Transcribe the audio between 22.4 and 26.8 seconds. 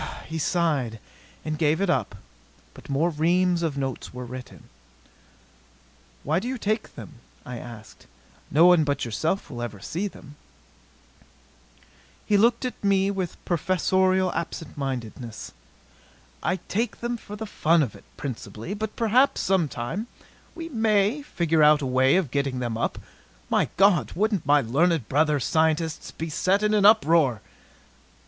them up. My God! Wouldn't my learned brother scientists be set in